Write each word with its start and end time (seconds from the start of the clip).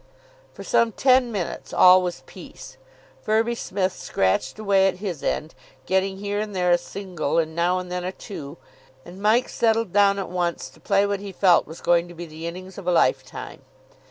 For 0.51 0.63
some 0.63 0.91
ten 0.93 1.31
minutes 1.31 1.71
all 1.73 2.01
was 2.01 2.23
peace. 2.25 2.77
Firby 3.21 3.53
Smith 3.53 3.93
scratched 3.93 4.57
away 4.57 4.87
at 4.87 4.95
his 4.97 5.21
end, 5.21 5.53
getting 5.85 6.17
here 6.17 6.39
and 6.39 6.55
there 6.55 6.71
a 6.71 6.79
single 6.79 7.37
and 7.37 7.55
now 7.55 7.77
and 7.77 7.91
then 7.91 8.03
a 8.03 8.11
two, 8.11 8.57
and 9.05 9.21
Mike 9.21 9.47
settled 9.47 9.93
down 9.93 10.17
at 10.17 10.27
once 10.27 10.71
to 10.71 10.79
play 10.79 11.05
what 11.05 11.19
he 11.19 11.31
felt 11.31 11.67
was 11.67 11.81
going 11.81 12.07
to 12.07 12.15
be 12.15 12.25
the 12.25 12.47
innings 12.47 12.79
of 12.79 12.87
a 12.87 12.91
lifetime. 12.91 13.61